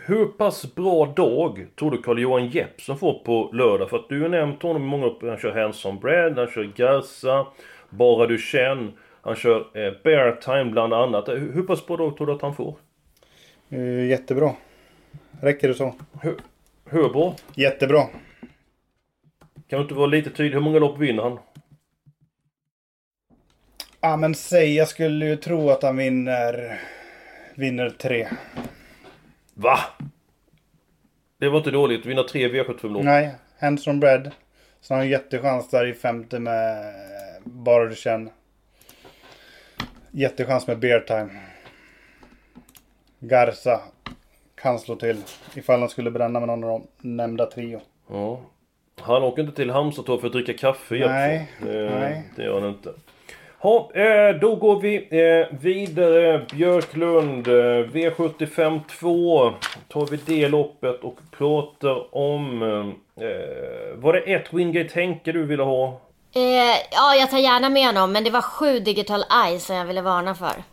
[0.05, 3.91] hur pass bra dag tror du Carl-Johan Jeppsson får på lördag?
[3.91, 5.23] För att du har nämnt honom i många upp.
[5.23, 7.47] Han kör Handsome Bread, han kör Gaza,
[7.91, 8.93] Bara du känn.
[9.27, 11.29] Han kör eh, Bear Time bland annat.
[11.29, 12.77] Hur pass bra dag tror du att han får?
[13.73, 14.53] Uh, jättebra.
[15.41, 15.95] Räcker det så?
[16.23, 16.37] Hur,
[16.85, 17.37] hur bra?
[17.55, 18.03] Jättebra.
[19.69, 20.55] Kan du inte vara lite tydlig?
[20.55, 21.39] Hur många lopp vinner han?
[24.01, 26.81] Ja men säg, jag skulle ju tro att han vinner...
[27.55, 28.29] Vinner tre.
[29.55, 29.79] Va?
[31.39, 32.07] Det var inte dåligt.
[32.07, 33.05] Vinna tre V75-lopp.
[33.05, 34.31] Nej, Hands from Bread.
[34.81, 36.95] Så han har en jättechans där i femte med
[37.45, 38.33] Bara du känner.
[40.19, 41.31] Jättechans med Bear Time.
[43.19, 43.81] Garza
[44.55, 45.23] kan slå till
[45.55, 47.81] ifall han skulle bränna med någon av de nämnda trio.
[48.11, 48.41] Ja.
[49.01, 51.51] Han åker inte till Halmstad för att dricka kaffe Nej.
[51.63, 52.23] Det, nej.
[52.37, 52.93] det gör han inte.
[53.63, 56.47] Ja, eh, då går vi eh, vidare.
[56.53, 59.53] Björklund, eh, V75 2.
[59.89, 62.61] Tar vi det loppet och pratar om...
[63.95, 66.01] Var det ett Wingate Henke du ville ha?
[66.37, 69.85] Eh, ja, jag tar gärna med honom, men det var sju Digital Eye som jag
[69.85, 70.65] ville varna för.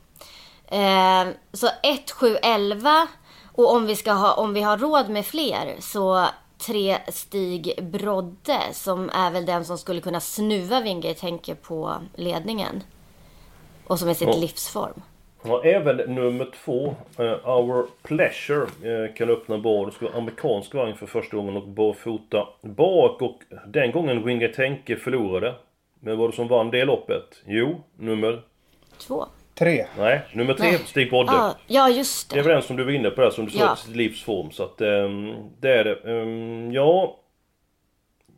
[0.67, 3.07] Eh, så 1, 7, 11
[3.55, 6.25] och om vi, ska ha, om vi har råd med fler så
[6.57, 12.83] tre Stig Brodde som är väl den som skulle kunna snuva Wingate tänker på ledningen.
[13.87, 14.35] Och som är sitt Ja.
[14.35, 15.01] livsform.
[15.45, 19.85] Ja, även nummer två, eh, Our Pleasure, eh, kan öppna bra.
[19.85, 23.21] Det ska vara amerikansk vagn för första gången och barfota bak.
[23.21, 25.53] Och den gången Wingate Henke förlorade.
[25.99, 27.41] Men vad var det som vann det loppet?
[27.47, 28.41] Jo, nummer...
[29.07, 29.25] Två.
[29.55, 29.85] Tre.
[29.97, 30.77] Nej, nummer tre, Nej.
[30.79, 31.31] Stig Brodde.
[31.31, 32.47] Ja, ja, just Det är det.
[32.49, 33.73] väl den som du var inne på där som du sa Ja.
[33.73, 34.51] i sitt livs form.
[34.51, 35.95] Så att ehm, det är det.
[36.21, 37.19] Ehm, ja...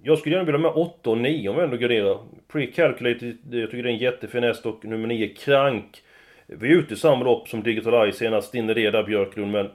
[0.04, 2.18] Jag skulle gärna vilja ha med 8 och 9 om vi ändå garderar.
[2.52, 6.02] Pre-calculated, det- jag tycker det är en jättefin häst och nummer 9 Krank.
[6.48, 9.70] Vi är ute i samma lopp som Digital Eye senast din reda där Björklund men...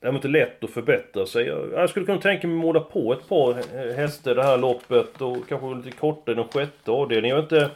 [0.00, 1.46] Det är inte lätt att förbättra sig.
[1.46, 3.54] Jag, skulle kunna tänka mig att måla på ett par
[3.96, 7.36] hästar det här loppet och kanske lite kortare i den sjätte avdelningen.
[7.36, 7.70] Jag vet inte...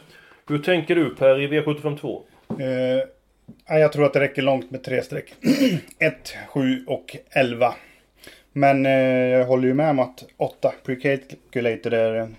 [0.47, 2.21] Hur tänker du Per i V752?
[2.59, 5.33] Eh, jag tror att det räcker långt med tre streck.
[5.99, 7.73] 1, 7 och 11.
[8.53, 12.29] Men eh, jag håller ju med om att 8 precalculator är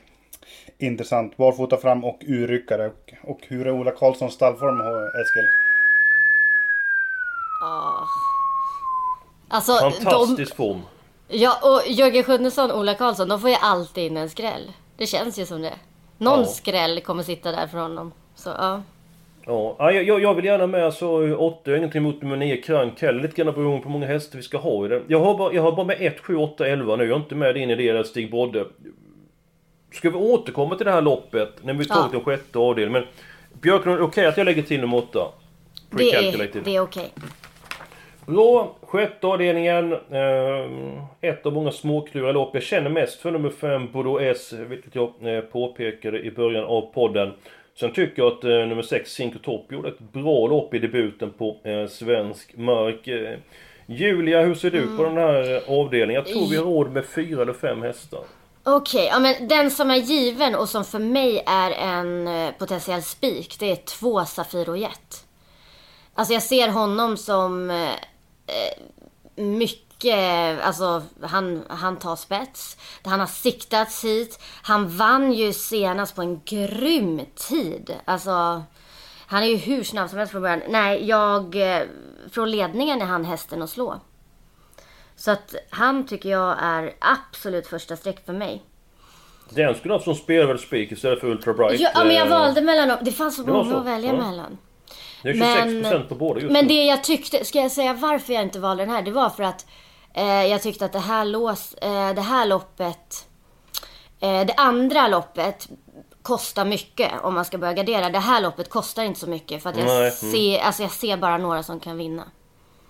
[0.79, 1.37] intressant.
[1.37, 2.87] Barfota fram och urryckare.
[2.87, 4.81] Och, och hur är Ola Karlssons stallform
[5.21, 5.68] Eskil?
[7.69, 8.07] Ah.
[9.49, 10.81] Alltså, Fantastisk form.
[11.29, 14.73] de, ja, och Jörgen Sjunnesson och Ola Karlsson, de får ju alltid in en skräll.
[14.97, 15.75] Det känns ju som det.
[16.19, 16.45] Någon Ja.
[16.47, 18.13] skräll kommer sitta där för honom.
[18.35, 18.83] Så ja.
[19.47, 22.63] Ja, ja, jag, jag vill gärna med alltså 8, jag har ingenting emot nummer 9
[22.63, 23.21] Krank heller.
[23.23, 25.03] Lite grann beroende på hur många hästar vi ska ha i den.
[25.09, 27.05] Jag har bara, jag har bara med 1, 7, 8, 11 nu.
[27.05, 28.67] Jag är inte med in i det där Stig Brodde.
[29.93, 32.09] Ska vi återkomma till det här loppet när vi tagit Ja.
[32.13, 33.03] den sjätte avdelningen?
[33.03, 33.11] Men
[33.61, 35.19] Björklund, okej att jag lägger till nummer 8?
[35.91, 37.13] Det är, det är okej.
[38.29, 39.93] Bra, sjätte avdelningen.
[39.93, 42.51] Eh, ett av många småkluriga lopp.
[42.55, 46.81] Jag känner mest för nummer 5, Bordeaux S, vilket jag eh, påpekade i början av
[46.81, 47.33] podden.
[47.81, 51.31] Sen tycker jag att eh, nummer 6, Cinco Top, gjorde ett bra lopp i debuten
[51.31, 53.09] på eh, svensk mark.
[53.09, 53.39] Eh,
[53.87, 56.23] Julia, hur ser du på den här avdelningen?
[56.25, 58.21] Jag tror vi har råd med fyra eller fem hästar.
[58.65, 63.03] Okej, ja, men den som är given och som för mig är en eh, potentiell
[63.03, 65.25] spik, det är två Safiro Jet.
[66.15, 67.91] Alltså jag ser honom som eh,
[69.37, 72.77] mycket, alltså han, han tar spets.
[73.05, 74.41] Han har siktats hit.
[74.63, 77.95] Han vann ju senast på en grym tid.
[78.05, 78.63] Alltså,
[79.27, 80.63] han är ju hur snabb som helst från början.
[80.69, 81.83] Nej, jag, eh,
[82.31, 84.01] från ledningen är han hästen att slå.
[85.17, 88.63] Så att han tycker jag är absolut första streck för mig.
[89.51, 91.81] Den skulle ha haft som spelvärd spik istället för Ultra Bright.
[91.81, 92.99] Ja, men jag Eh, valde mellan dem.
[93.03, 94.17] Det fanns så många att välja ja.
[94.17, 94.59] mellan.
[95.23, 96.69] Det är 26% på båda just Men nu.
[96.75, 99.03] det jag tyckte, ska jag säga varför jag inte valde den här?
[99.03, 99.67] Det var för att
[100.15, 103.27] eh, jag tyckte att det här, lås, eh, det här loppet,
[104.21, 105.69] eh, det andra loppet
[106.23, 108.11] kostar mycket om man ska börja gardera.
[108.11, 110.11] Det här loppet kostar inte så mycket för att jag, Nej, mm.
[110.33, 112.25] ser, alltså jag ser bara några som kan vinna.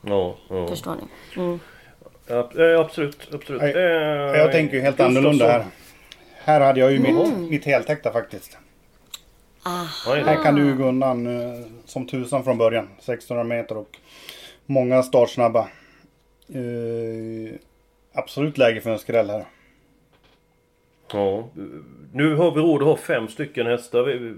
[0.02, 0.68] Ja, ja.
[0.68, 1.40] Förstår ni?
[1.42, 1.60] Mm.
[2.26, 3.62] Ja, eh, absolut, absolut.
[3.62, 5.64] Jag, Eh, jag tänker ju helt annorlunda här.
[6.44, 7.14] Här hade jag ju Mm.
[7.40, 8.58] mitt, mitt heltäckta faktiskt.
[10.06, 12.84] Här kan du gå undan eh, som tusan från början.
[12.84, 13.96] 1600 meter och
[14.66, 15.68] många startsnabba.
[16.48, 17.54] Eh,
[18.12, 19.44] absolut läge för en skräll här.
[21.12, 21.48] Ja,
[22.12, 24.02] nu har vi råd att ha fem stycken hästar.
[24.02, 24.34] Vi,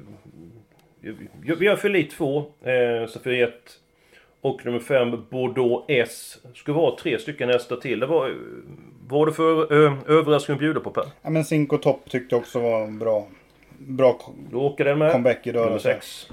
[1.00, 3.52] vi, vi har Felit 2, eh, Safir 1
[4.40, 6.38] och nummer 5 Bordeaux S.
[6.54, 8.00] Ska vi ha tre stycken hästar till.
[8.00, 8.34] Det var,
[9.08, 11.04] vad var det för ö, överraskning att bjuda på Per?
[11.22, 13.28] Ja, men Cinco Top tyckte jag också var bra,
[13.80, 15.12] bra Då åker den med.
[15.12, 15.88] comeback i Nummer rörelse.
[15.88, 16.28] 6.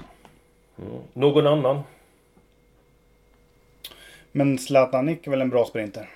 [0.78, 0.90] Mm.
[1.12, 1.80] Någon annan?
[4.32, 6.08] Men Zlatan Nick är väl en bra sprinter.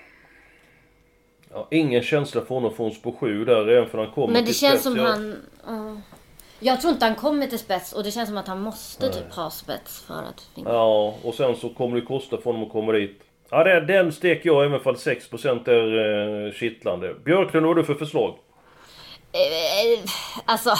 [1.53, 4.45] Ja, ingen känsla för honom från spår 7 där, även för han kommer Men det
[4.45, 4.83] till känns spets.
[4.83, 5.35] som Jag- han...
[5.67, 6.01] ja.
[6.59, 9.31] Jag tror inte han kommer till spets och det känns som att han måste typ
[9.33, 10.69] ha spets för att vinna.
[10.69, 13.21] Ja, och sen så kommer det kosta för honom att komma dit.
[13.49, 17.13] Ja, det, den steker jag även fall 6% är eh, kittlande.
[17.25, 18.35] Björklund, vad har du för förslag?
[19.33, 19.99] Eh,
[20.45, 20.75] Alltså,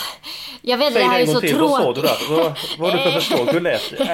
[0.61, 1.57] Jag vet, Säg det här är så till.
[1.57, 2.27] Vad sa du tråkigt.
[2.29, 2.35] där?
[2.37, 3.45] Vad, vad du för förslag?
[3.45, 3.93] Hur lät?
[3.99, 4.07] Äh,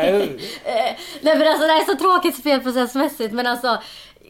[1.21, 3.77] Nej men alltså det här är så tråkigt spelprocessmässigt men alltså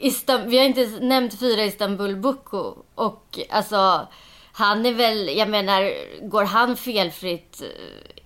[0.02, 4.08] Istam- vi har inte nämnt fyra Istanbul Boko och alltså
[4.54, 5.92] han är väl, jag menar,
[6.30, 7.62] går han felfritt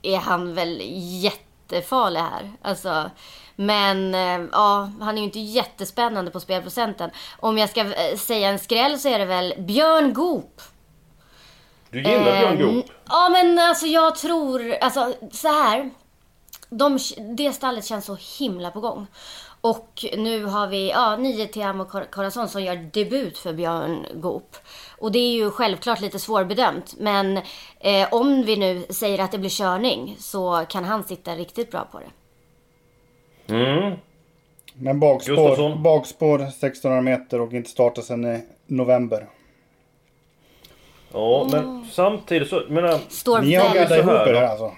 [0.02, 0.82] eh, är han väl
[1.24, 2.52] jättefarlig här.
[2.62, 3.10] Alltså,
[3.56, 7.10] men eh, ja, han är ju inte jättespännande på spelprocenten.
[7.40, 10.62] Om jag ska eh, säga en skräll så är det väl Björn Goop.
[11.94, 12.86] Du gillar Björn Eh, Goop?
[13.10, 15.90] Ja men alltså jag tror, alltså så här.
[16.70, 17.00] De,
[17.38, 19.08] det stallet känns så himla på gång.
[19.62, 24.56] Och nu har vi ja, nio Tiamo Cor- Corazon som gör debut för Björn Goop.
[24.98, 26.96] Och det är ju självklart lite svårbedömt.
[26.98, 27.38] Men
[27.80, 31.88] eh, om vi nu säger att det blir körning så kan han sitta riktigt bra
[31.92, 33.54] på det.
[33.54, 34.00] Mm.
[34.76, 35.84] Men bakspår, Gustafsson?
[35.84, 39.28] bakspår 1600 meter och inte starta sen i november.
[41.14, 42.64] Ja, men samtidigt så...
[42.68, 44.72] Menar, Står Ni har Så gaddat ihop er här alltså.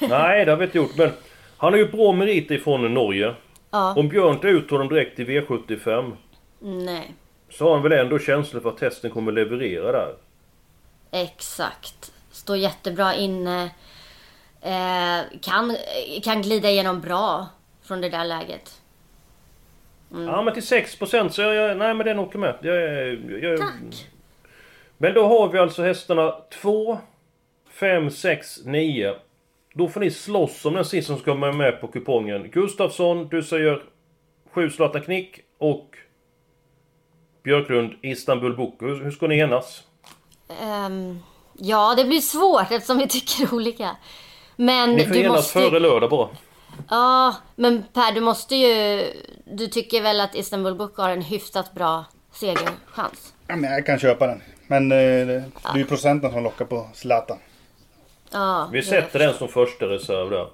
[0.08, 0.96] nej, det har vi inte gjort.
[0.96, 1.10] Men
[1.56, 3.34] han har ju bra meriter ifrån Norge.
[3.70, 3.94] Ja.
[3.96, 6.12] Om Björn tar ut honom direkt i V75
[6.60, 7.14] Nej,
[7.50, 10.14] så har han väl ändå känsla för att testen kommer leverera där.
[11.10, 12.12] exakt.
[12.30, 13.70] Står jättebra inne.
[14.60, 15.76] Eh, kan,
[16.22, 17.46] kan glida igenom bra
[17.82, 18.80] från det där läget.
[20.08, 22.54] Ja men till 6% så jag, jag, nej men den åker med.
[22.62, 24.08] Jag, jag, jag, Tack.
[25.02, 26.98] Men då har vi alltså hästarna 2,
[27.70, 29.14] 5, 6, 9.
[29.74, 32.50] Då får ni slåss om den sista som ska vara med på kupongen.
[32.50, 33.82] Gustafsson, du säger
[34.50, 35.96] 7 Zlatan Knick och
[37.42, 38.86] Björklund Istanbul Boko.
[38.86, 39.82] Hur, hur ska ni enas?
[40.62, 41.18] Ehm,
[41.58, 43.96] ja, det blir svårt eftersom vi tycker olika.
[44.56, 46.28] Men Ni får du enas måste före lördag bara.
[46.90, 49.02] Ja, men Per, du måste ju...
[49.44, 53.34] Du tycker väl att Istanbul Book har en hyfsat bra segerchans?
[53.46, 54.42] Ja, men jag kan köpa den.
[54.72, 57.38] Men eh, det är ju procenten som lockar på Zlatan.
[58.32, 60.46] Ja, Vi sätter den som första reserv där.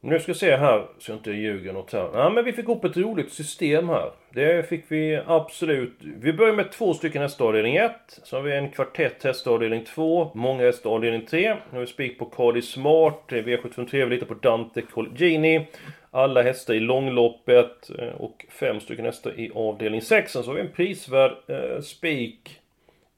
[0.00, 2.10] Nu ska jag se här, så jag inte ljuger något här.
[2.14, 4.10] Ja, men vi fick upp ett roligt system här.
[4.30, 5.96] Det fick vi absolut.
[6.00, 7.92] Vi börjar med två stycken hästar avdelning 1.
[8.22, 10.30] Så har vi en kvartett hästar avdelning 2.
[10.34, 11.54] Många hästar avdelning 3.
[11.54, 13.20] Nu har vi spik på Cardi Smart.
[13.28, 15.66] V753, vi litar på Dante Colgini.
[16.10, 17.90] Alla hästar i långloppet.
[17.98, 20.32] eh, Och fem stycken hästar i avdelning 6.
[20.32, 22.60] Sen så har vi en prisvärd eh, spik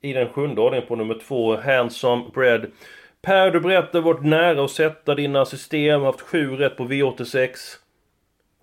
[0.02, 2.66] i den sjunde avdelningen på nummer två, Handsome Bread.
[3.22, 7.48] Per, du berättade varit nära att sätta dina system, haft sju rätt på V86.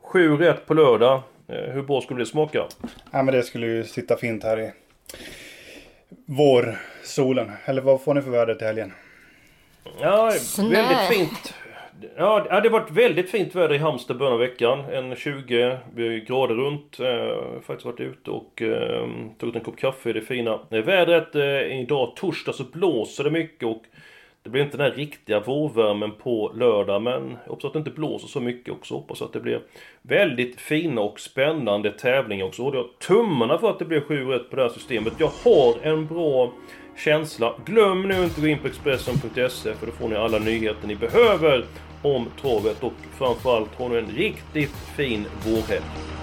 [0.04, 1.22] Sju rätt på lördag.
[1.48, 2.66] Eh, Hur bra skulle det smaka?
[3.12, 4.72] Ja, men det skulle ju sitta fint här i
[6.26, 7.52] vårsolen.
[7.66, 8.94] Eller vad får ni för väder till helgen?
[10.00, 11.54] Ja, väldigt fint.
[12.18, 14.80] Ja, det har varit väldigt fint väder i Halmstad början av veckan.
[14.80, 15.78] En 20 eh,
[16.28, 17.00] grader runt.
[17.00, 21.36] Eh, faktiskt varit ute och eh, tagit en kopp kaffe i det fina vädret.
[21.36, 23.84] Eh, idag torsdag så blåser det mycket och
[24.44, 27.92] det blir inte den här riktiga vårvärmen på lördag men jag hoppas att det inte
[27.92, 28.94] blåser så mycket också.
[28.94, 29.62] Hoppas att det blir
[30.02, 32.64] väldigt fina och spännande tävlingar också.
[32.64, 35.14] Och jag tummarna för att det blir 7 rätt på det här systemet.
[35.18, 36.54] Jag har en bra
[36.98, 37.54] känsla.
[37.66, 40.96] Glöm nu inte att gå in på Expressen.se för då får ni alla nyheter ni
[40.96, 41.66] behöver
[42.02, 46.23] om travet och framförallt har ni en riktigt fin vårhelg.